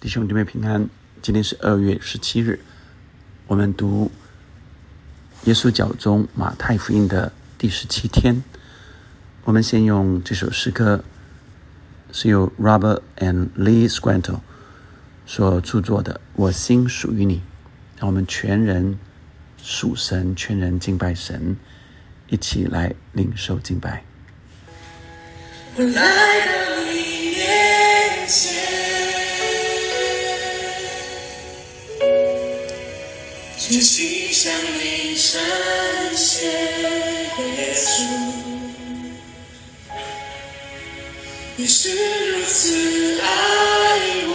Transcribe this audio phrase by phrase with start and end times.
[0.00, 0.88] 弟兄姊妹平安，
[1.20, 2.58] 今天是二月十七日，
[3.46, 4.10] 我们读
[5.44, 8.42] 耶稣教中马太福音的第十七天。
[9.44, 11.04] 我们先用这首诗歌，
[12.12, 14.40] 是由 Robert and Lee Squanto
[15.26, 17.36] 所著作的《我心属于你》，
[17.98, 18.98] 让我们全人
[19.62, 21.58] 属神，全人敬拜神，
[22.28, 24.02] 一起来领受敬拜。
[25.76, 25.92] 我来
[26.46, 28.59] 到你面前。
[33.62, 34.50] 真心向
[34.82, 35.38] 你称
[36.16, 38.02] 谢，耶稣，
[41.56, 41.90] 你是
[42.30, 43.26] 如此爱
[44.28, 44.32] 我，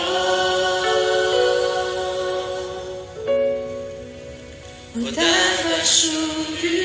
[5.03, 6.07] 我单单属
[6.61, 6.84] 于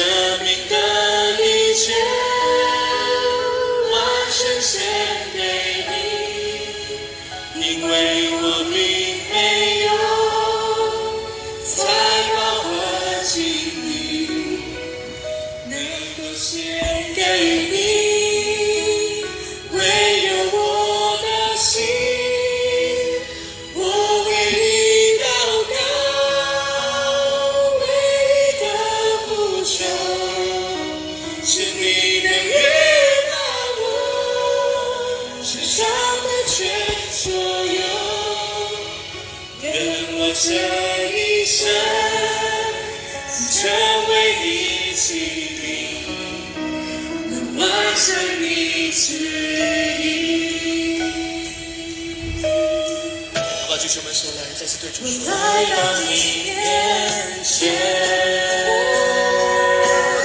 [0.00, 0.89] Domingo.
[40.50, 41.68] 这一生
[43.52, 43.70] 成
[44.08, 44.12] 为
[44.42, 44.46] 你
[44.96, 45.06] 起
[45.62, 45.62] 名，
[47.30, 47.62] 能完
[47.94, 48.02] 成
[48.42, 49.14] 你旨
[50.02, 50.02] 意。
[53.68, 55.36] 把举手们手来，再次对主说：来
[55.70, 56.04] 到你。
[56.50, 56.58] 面
[57.44, 57.70] 前，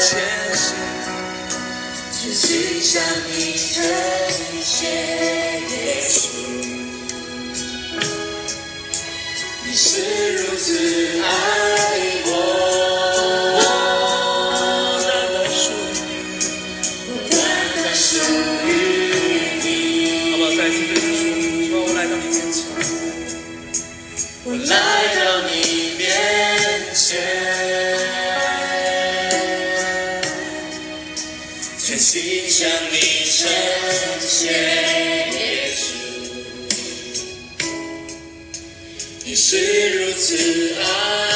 [0.01, 0.09] 前
[0.55, 0.73] 行，
[2.11, 2.99] 全心向
[3.29, 3.77] 你呈
[4.63, 5.34] 现。
[10.73, 11.14] 如
[39.27, 39.57] 你是
[39.97, 40.35] 如此
[40.75, 41.34] 爱。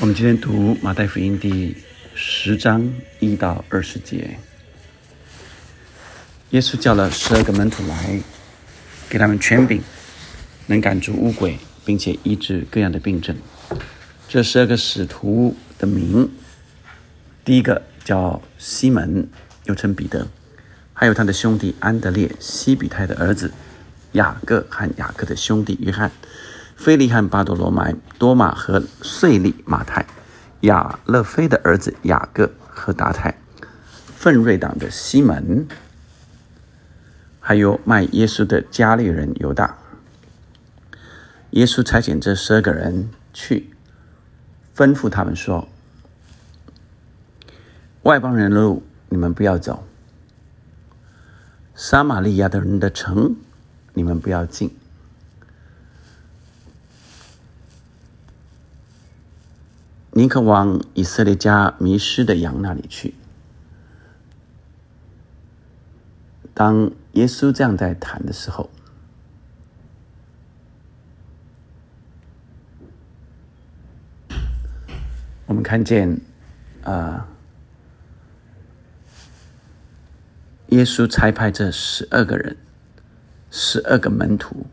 [0.00, 1.74] 我们今天读马太福音第
[2.14, 4.38] 十章一到二十节。
[6.50, 8.20] 耶稣叫了十二个门徒来，
[9.08, 9.80] 给他们权柄，
[10.66, 11.56] 能赶出污鬼，
[11.86, 13.34] 并且医治各样的病症。
[14.28, 16.30] 这十二个使徒的名，
[17.46, 19.26] 第一个叫西门，
[19.64, 20.28] 又称彼得，
[20.92, 23.50] 还有他的兄弟安德烈、西比泰的儿子
[24.14, 26.10] 雅各和雅各的兄弟约翰。
[26.76, 30.04] 菲利汉、巴多罗买、多马和税利、马太、
[30.62, 33.38] 亚勒菲的儿子雅各和达泰、
[34.16, 35.68] 奋锐党的西门，
[37.38, 39.78] 还有卖耶稣的加利人犹大。
[41.50, 43.70] 耶稣差遣这十二个人去，
[44.76, 45.68] 吩咐他们说
[48.02, 49.86] ：“外邦人的路你们不要走，
[51.76, 53.36] 撒玛利亚的人的城
[53.94, 54.70] 你们不要进。”
[60.16, 63.14] 宁可往以色列家迷失的羊那里去。
[66.54, 68.70] 当耶稣这样在谈的时候，
[75.46, 76.20] 我们看见
[76.84, 77.26] 啊，
[80.68, 82.56] 耶稣差派这十二个人，
[83.54, 84.66] 十二个门徒，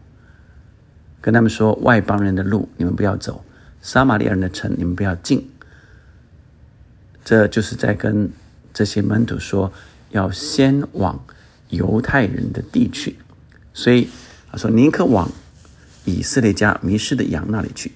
[1.22, 3.46] 跟他们说：外邦人的路你们不要走，
[3.80, 5.48] 撒玛利亚人的城你们不要进。
[7.24, 8.32] 这就是在跟
[8.74, 9.72] 这些门徒说，
[10.10, 11.24] 要先往。
[11.72, 13.16] 犹太人的地区，
[13.74, 14.10] 所以
[14.52, 15.32] 他说宁可往
[16.04, 17.94] 以色列家迷失的羊那里去。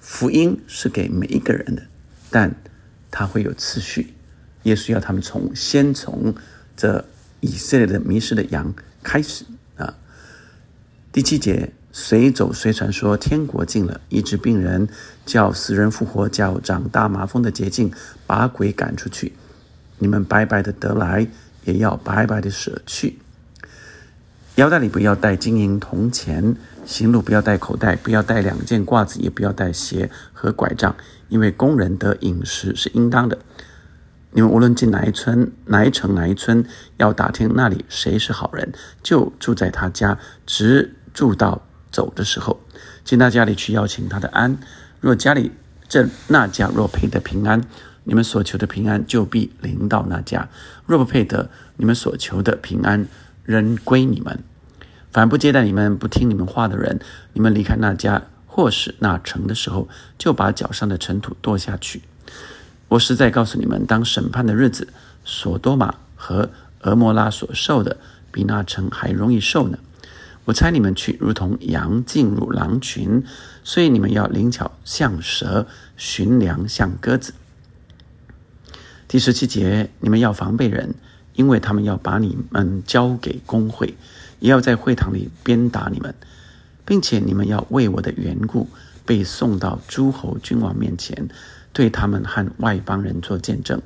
[0.00, 1.82] 福音是给每一个人的，
[2.28, 2.54] 但
[3.10, 4.12] 他会有次序。
[4.64, 6.34] 耶稣要他们从先从
[6.76, 7.02] 这
[7.40, 9.46] 以色列的迷失的羊开始。
[11.16, 14.86] 第七节，随走随传说天国近了，医治病人，
[15.24, 17.90] 叫死人复活，叫长大麻风的捷径，
[18.26, 19.32] 把鬼赶出去。
[19.96, 21.26] 你们白白的得来。
[21.64, 23.18] 也要白白的舍去，
[24.56, 26.54] 腰带里不要带金银铜钱，
[26.84, 30.94] 行路不要带口袋，不要带两件褂子，也不要带鞋和拐杖，
[31.30, 33.38] 因为工人的饮食是应当的。
[34.32, 36.64] 你们无论进哪一村、哪一城、哪一村，
[36.98, 38.70] 要打听那里谁是好人，
[39.02, 42.60] 就住在他家，直住到走的时候，
[43.02, 44.58] 进他家里去邀请他的安。
[45.00, 45.50] 若家里
[45.88, 47.62] 这那家若配得平安。
[48.08, 50.46] 你们所求的平安就必临到那家；
[50.86, 53.08] 若不配得，你们所求的平安
[53.42, 54.44] 仍归你们。
[55.10, 57.00] 凡不接待你们、不听你们话的人，
[57.32, 62.02] 你们离开那家或是那城的时候，就把脚上的尘土跺下去。
[62.86, 64.86] 我实在告诉你们，当审判的日子，
[65.24, 66.48] 索多玛和
[66.82, 67.96] 俄摩拉所受的，
[68.30, 69.76] 比那城还容易受呢。
[70.46, 73.24] 我猜你们去，如同羊进入狼群，
[73.64, 75.66] 所以你们要灵巧像蛇，
[75.96, 77.34] 寻粮像鸽子。
[79.08, 80.94] 第十七节，你们要防备人，
[81.34, 83.96] 因为他们要把你们交给工会，
[84.38, 86.14] 也要在会堂里鞭打你们，
[86.84, 88.68] 并且你们要为我的缘故
[89.04, 91.28] 被送到诸侯君王面前，
[91.72, 93.82] 对他们和外邦人做见证。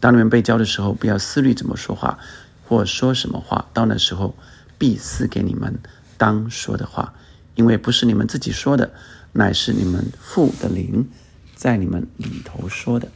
[0.00, 2.18] 当你们被交的时候，不要思虑怎么说话，
[2.66, 3.66] 或说什么话。
[3.74, 4.34] 到那时候，
[4.80, 5.78] 必赐给你们
[6.16, 7.12] 当说的话，
[7.54, 8.90] 因为不是你们自己说的，
[9.32, 11.06] 乃是你们父的灵
[11.54, 13.08] 在你们里头说的。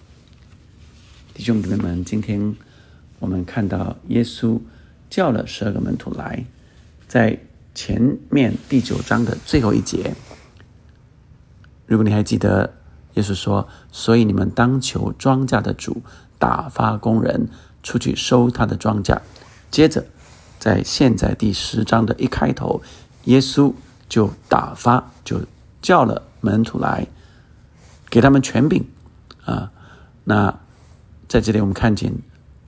[1.33, 2.55] 弟兄姊妹们，今天
[3.19, 4.61] 我们看到耶稣
[5.09, 6.45] 叫了十二个门徒来，
[7.09, 7.41] 在
[7.75, 10.15] 前面第九章的最后一节，
[11.87, 12.75] 如果你还记得，
[13.15, 16.03] 耶稣说：“所以你们当求庄稼的主
[16.39, 17.49] 打发工人
[17.83, 19.19] 出去收他的庄稼。”
[19.73, 20.05] 接着，
[20.65, 22.81] 在现在第十章的一开头，
[23.25, 23.75] 耶稣
[24.09, 25.43] 就打发，就
[25.83, 27.07] 叫了门徒来，
[28.09, 28.83] 给他们权柄
[29.45, 29.71] 啊，
[30.25, 30.59] 那。
[31.27, 32.15] 在这里，我们看见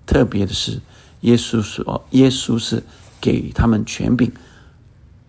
[0.06, 0.80] 特别的是，
[1.20, 2.82] 耶稣说：“耶稣是
[3.20, 4.30] 给他们权柄，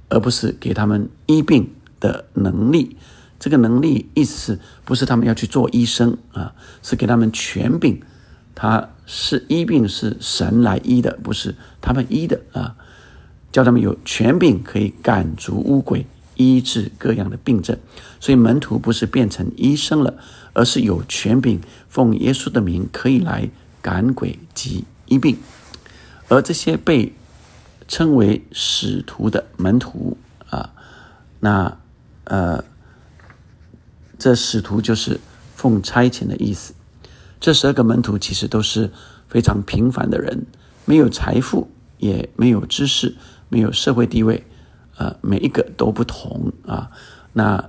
[0.10, 2.98] 而不是给他们医病的能力。
[3.40, 6.56] 这个能力意思是不是他们要去做医生啊？
[6.82, 8.02] 是给他们权柄。
[8.56, 12.76] 他是医病是神来医的，不是他们医的啊。
[13.52, 16.06] 叫他们有权柄可以赶逐污鬼，
[16.36, 17.76] 医治各样的病症。
[18.20, 20.14] 所以门徒不是变成医生了。”
[20.58, 23.48] 而是有权柄，奉耶稣的名可以来
[23.80, 25.38] 赶鬼及医病，
[26.30, 27.14] 而这些被
[27.88, 30.18] 称为使徒的门徒
[30.50, 30.74] 啊，
[31.42, 31.78] 那
[32.24, 32.64] 呃，
[34.18, 35.20] 这使徒就是
[35.56, 36.74] 奉差遣的意思。
[37.40, 38.90] 这十二个门徒其实都是
[39.28, 40.46] 非常平凡的人，
[40.86, 43.16] 没有财富，也没有知识，
[43.50, 44.44] 没有社会地位，
[44.98, 46.90] 呃，每一个都不同啊。
[47.34, 47.64] 那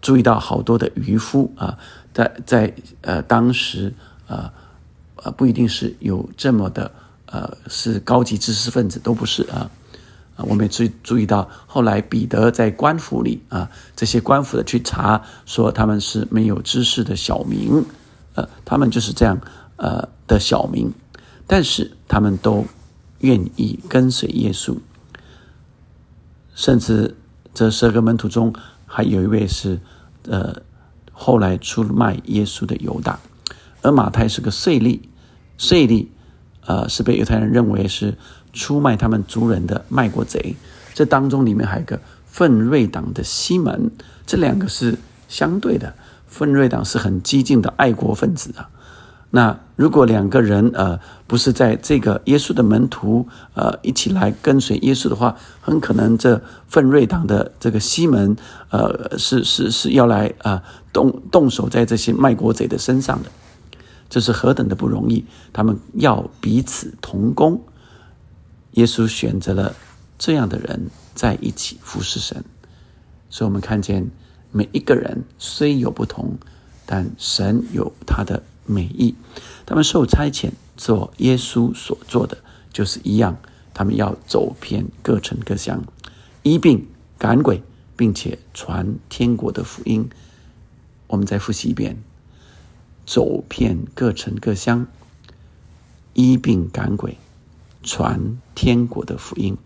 [0.00, 1.78] 注意到好多的渔夫啊。
[2.14, 3.94] 在在呃当时
[4.26, 4.50] 呃
[5.22, 6.90] 呃不一定是有这么的
[7.26, 9.70] 呃是高级知识分子都不是啊
[10.34, 17.84] 啊我们也注注意到后来彼得在官府里啊这些官府的去查说他们是没有知识的小民
[18.64, 19.40] 他们就是这样
[19.76, 20.92] 呃的小民，
[21.46, 22.66] 但是他们都
[23.20, 24.76] 愿意跟随耶稣，
[26.54, 27.16] 甚至
[27.54, 28.52] 这十二个门徒中
[28.84, 29.80] 还有一位是
[30.28, 30.54] 呃。
[31.20, 33.18] 后来出卖耶稣的犹大，
[33.82, 35.00] 而马太是个税吏，
[35.56, 36.06] 税吏，
[36.64, 38.16] 呃，是被犹太人认为是
[38.52, 40.54] 出卖他们族人的卖国贼。
[40.94, 43.90] 这当中里面还有个奋锐党的西门，
[44.28, 45.92] 这两个是相对的。
[46.28, 48.70] 奋锐党是很激进的爱国分子啊。
[49.30, 58.34] 那如果两个人呃不是在这个耶稣的门徒呃一起来跟随耶稣的话，很可能这奋锐党的这个西门
[58.70, 63.30] 呃是是是要来啊动动手在这些卖国贼的身上的，
[64.08, 65.26] 这是何等的不容易！
[65.52, 67.60] 他们要彼此同工。
[68.72, 69.74] 耶稣选择了
[70.18, 72.42] 这样的人在一起服侍神，
[73.28, 74.10] 所以我们看见
[74.50, 76.38] 每一个人虽有不同，
[76.86, 79.14] 但神有他的美意。
[79.66, 82.38] 他们受差遣做耶稣所做的，
[82.72, 83.36] 就是一样。
[83.74, 85.84] 他们要走遍各城各乡，
[86.42, 87.62] 医病赶鬼，
[87.96, 90.08] 并且传天国的福音。
[91.06, 91.96] 我们再复习一遍：
[93.06, 94.86] 走遍各城各乡，
[96.12, 97.16] 医病赶鬼，
[97.84, 99.56] 传天国的福音。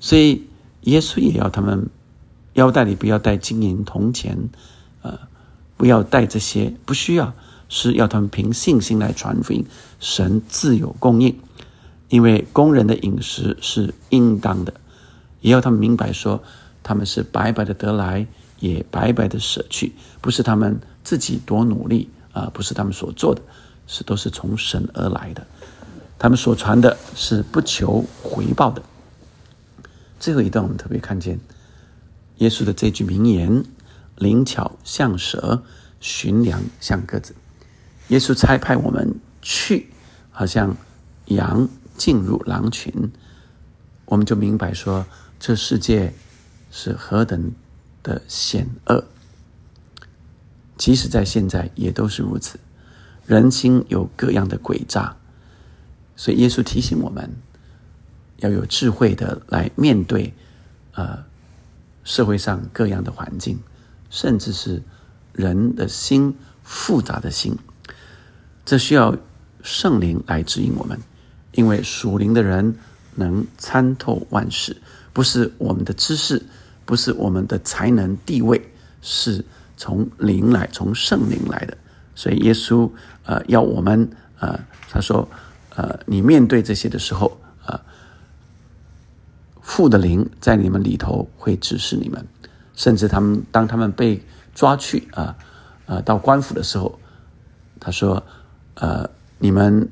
[0.00, 0.48] 所以
[0.80, 1.88] 耶稣也要他们
[2.54, 4.48] 腰带里不要带金银铜钱，
[5.02, 5.16] 呃，
[5.76, 7.32] 不要带这些，不需要，
[7.68, 9.64] 是要他们凭信心来传福音。
[10.00, 11.38] 神自有供应。
[12.10, 14.72] 因为工人的饮食是应当的，
[15.40, 16.40] 也要他们明白说，
[16.82, 18.24] 他们是白白的得来，
[18.60, 23.42] 也白白的舍去，不是他们自己多努力啊，不是他们所做的，
[23.88, 25.44] 是都是从神而来的。
[26.16, 28.80] 他们所传的是不求回报的。
[30.20, 31.40] 最后一段我们特别看见
[32.38, 33.64] 耶稣的这句名言
[34.16, 35.62] ：“灵巧像蛇，
[36.00, 37.34] 寻良像鸽子。”
[38.08, 39.90] 耶稣差派我们去，
[40.30, 40.76] 好像
[41.26, 41.68] 羊。
[41.96, 42.92] 进入狼群，
[44.06, 45.06] 我们就明白说，
[45.38, 46.12] 这世界
[46.72, 47.52] 是何等
[48.02, 49.04] 的险恶。
[50.76, 52.58] 即使在现在，也都是如此。
[53.28, 55.14] 人心有各样的诡诈，
[56.16, 57.30] 所以耶稣提醒我们，
[58.38, 60.34] 要有智慧的来面对，
[60.94, 61.24] 呃，
[62.04, 63.58] 社会上各样的环境，
[64.10, 64.80] 甚至是
[65.32, 66.32] 人的心
[66.62, 67.56] 复杂的心，
[68.64, 69.16] 这需要
[69.62, 70.98] 圣灵来指引我们。
[71.52, 72.76] 因为属灵的人
[73.14, 74.76] 能参透万事，
[75.12, 76.42] 不是我们的知识，
[76.84, 78.60] 不是我们的才能地位，
[79.00, 79.44] 是
[79.76, 81.76] 从灵来，从圣灵来的。
[82.16, 82.90] 所以耶稣
[83.24, 84.08] 呃要我们
[84.40, 84.58] 呃
[84.90, 85.28] 他说
[85.76, 87.40] 呃你面对这些的时候，
[89.64, 92.24] 父的灵在你们里头会指示你们，
[92.76, 94.22] 甚至他们当他们被
[94.54, 95.34] 抓去啊
[95.86, 97.00] 啊到官府的时候，
[97.80, 98.22] 他说
[98.76, 99.90] 呃你们。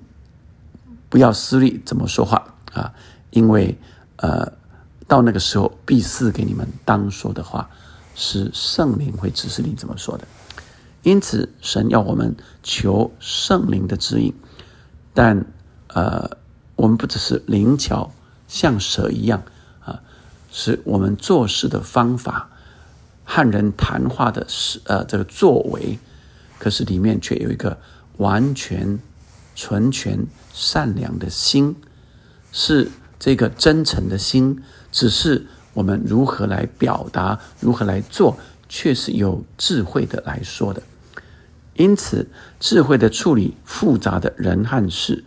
[1.12, 2.90] 不要私利怎么说话啊？
[3.32, 3.76] 因为
[4.16, 4.50] 呃，
[5.06, 7.68] 到那个时候必赐给你们当说的话，
[8.14, 10.26] 是圣灵会指示你怎么说的。
[11.02, 14.32] 因此，神要我们求圣灵的指引，
[15.12, 15.44] 但
[15.88, 16.30] 呃，
[16.76, 18.10] 我们不只是灵巧
[18.48, 19.42] 像蛇一样，
[20.52, 22.48] 是我们做事的方法
[23.24, 25.98] 和人谈话的是呃这个作为，
[26.60, 27.76] 可是里面却有一个
[28.18, 29.00] 完全。
[29.54, 31.76] 纯全善良的心，
[32.52, 34.62] 是这个真诚的心。
[34.90, 40.82] 只是我们如何来表达，如何来做，却是有智慧的来说的。
[41.74, 45.22] 因此，智慧的处理复杂的人和事。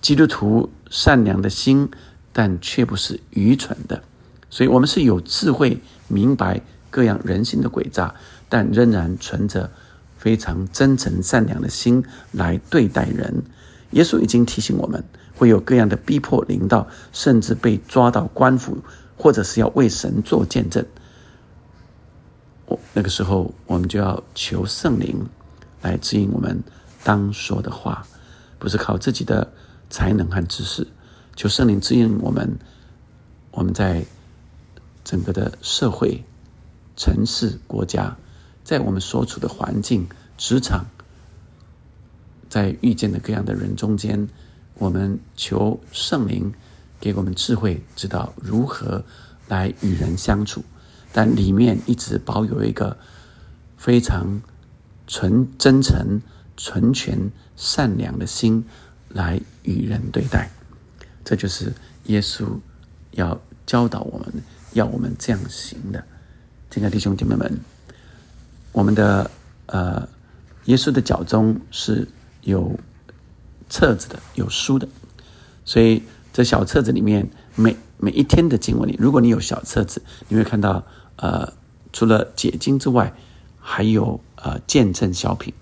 [0.00, 1.90] 基督徒善良的心，
[2.32, 4.02] 但却不是愚蠢的。
[4.52, 8.14] 所以，我们是有智慧，明白各样人心的诡诈，
[8.50, 9.70] 但仍然存着。
[10.18, 13.42] 非常真诚善良的心来对待人，
[13.90, 15.02] 耶稣已经提醒我们
[15.34, 18.78] 会有各样的逼迫领导，甚至被抓到官府，
[19.16, 20.84] 或者是要为神做见证。
[22.66, 25.26] 我那个时候，我们就要求圣灵
[25.80, 26.56] 来指引我们
[27.02, 28.06] 当说的话，
[28.60, 29.52] 不是靠自己的
[29.90, 30.86] 才能和知识，
[31.34, 32.48] 求圣灵指引我们。
[33.50, 34.02] 我们在
[35.04, 36.22] 整个的社会、
[36.96, 38.16] 城市、国家。
[38.64, 40.06] 在我们所处的环境、
[40.38, 40.86] 职场，
[42.48, 44.28] 在遇见的各样的人中间，
[44.74, 46.54] 我们求圣灵
[47.00, 49.04] 给我们智慧，知道如何
[49.48, 50.62] 来与人相处。
[51.12, 52.96] 但里面一直保有一个
[53.76, 54.40] 非常
[55.08, 56.22] 纯真诚、
[56.56, 58.64] 纯全、善良的心
[59.08, 60.50] 来与人对待。
[61.24, 61.72] 这就是
[62.04, 62.46] 耶稣
[63.10, 64.32] 要教导我们
[64.72, 66.02] 要我们这样行的。
[66.70, 67.60] 亲爱的弟兄姐妹们。
[68.72, 69.30] 我们的
[69.66, 70.08] 呃，
[70.64, 72.08] 耶稣的脚中是
[72.40, 72.74] 有
[73.68, 74.88] 册子的，有书的，
[75.66, 76.02] 所以
[76.32, 80.82] 这小册子里面每每一天的经文里，如果你有小册子，你会看到
[81.16, 81.52] 呃，
[81.92, 83.12] 除了解经之外，
[83.60, 85.52] 还有呃见证小品，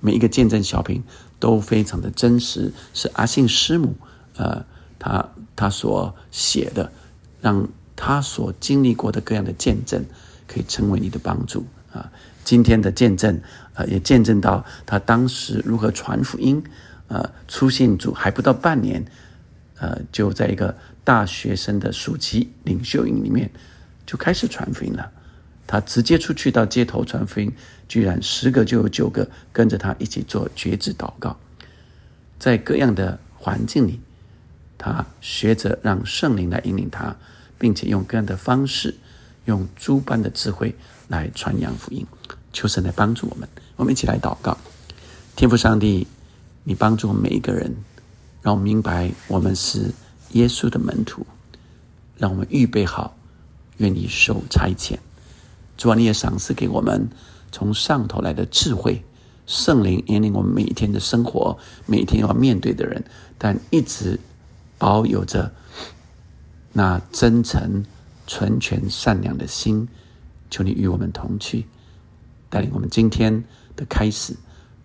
[0.00, 1.00] 每一个见证小品
[1.38, 3.94] 都非常的真实，是阿信师母
[4.34, 4.64] 呃
[4.98, 6.90] 他他所写的，
[7.40, 10.04] 让他所经历过的各样的见证
[10.46, 12.12] 可以成为你的帮助啊。
[12.44, 13.40] 今天的见证，
[13.74, 16.62] 啊，也见证到他当时如何传福音，
[17.08, 19.04] 呃，出信主还不到半年，
[19.78, 23.50] 呃，就在一个大学生的暑期领袖营里面
[24.06, 25.10] 就开始传福音了。
[25.66, 27.52] 他直接出去到街头传福音，
[27.88, 31.36] 居然十个就有九个跟着他一起做绝志祷告。
[32.38, 34.00] 在各样的环境里，
[34.78, 37.16] 他学着让圣灵来引领他，
[37.58, 38.94] 并且用各样的方式，
[39.44, 40.74] 用诸般的智慧
[41.08, 42.06] 来传扬福音。
[42.52, 44.56] 求神来帮助我们，我们一起来祷告。
[45.34, 46.06] 天父上帝，
[46.64, 47.74] 你帮助我们每一个人，
[48.40, 49.92] 让我们明白我们是
[50.32, 51.26] 耶稣的门徒，
[52.16, 53.14] 让我们预备好，
[53.76, 54.96] 愿意受差遣。
[55.76, 57.08] 主啊，你也赏赐给我们
[57.52, 59.04] 从上头来的智慧，
[59.46, 63.04] 圣灵引领我们每一天的生活，每一天要面对的人，
[63.36, 64.18] 但一直
[64.78, 65.52] 保有着
[66.76, 67.82] 那真诚、
[68.26, 69.88] 纯全、善良的心。
[70.50, 71.64] 求你与我们同去，
[72.50, 73.42] 带领我们今天
[73.74, 74.36] 的开始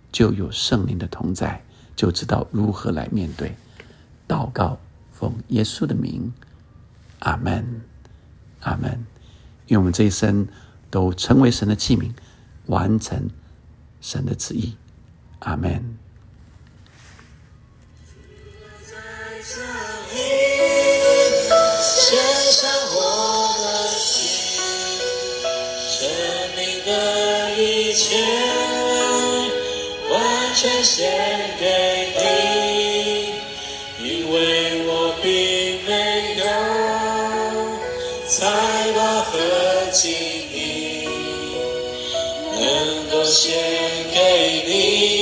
[0.10, 1.62] 就有圣灵的同在，
[1.98, 3.53] 就知道如何来面对。
[4.25, 4.79] 祷告，
[5.12, 6.31] 奉耶稣的名，
[7.19, 7.81] 阿门，
[8.62, 9.05] 阿门。
[9.67, 10.48] 愿我们这一生。
[10.89, 12.12] 都成为神的器皿，
[12.65, 13.29] 完成
[14.01, 14.75] 神的旨意。
[15.39, 15.98] 阿门。
[43.12, 43.53] 都献
[44.13, 45.21] 给你，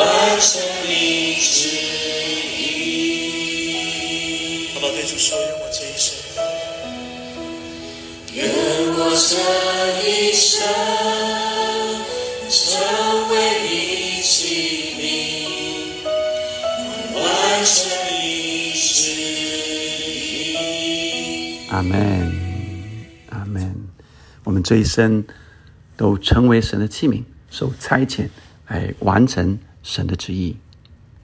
[0.00, 1.68] 完成你旨
[2.56, 2.68] 意。
[4.72, 4.92] 好不好？
[4.92, 6.16] 对主说：愿我这一生，
[8.32, 8.48] 愿
[8.96, 9.36] 我这
[10.08, 10.58] 一生
[12.48, 12.58] 成
[13.28, 13.32] 为
[13.62, 13.68] 你
[14.22, 14.40] 心
[14.98, 15.04] 灵，
[17.14, 17.20] 完
[17.64, 17.76] 成
[18.10, 18.98] 你旨
[20.54, 21.68] 意。
[21.68, 21.94] 阿门，
[23.28, 23.74] 阿门。
[24.44, 25.22] 我们这一生。
[25.96, 28.30] 都成为神的器皿，受差遣
[28.68, 30.56] 来完成神的旨意。